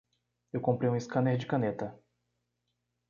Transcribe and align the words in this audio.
Eu 0.51 0.59
comprei 0.59 0.89
um 0.89 0.99
scanner 0.99 1.37
de 1.37 1.45
caneta. 1.45 1.95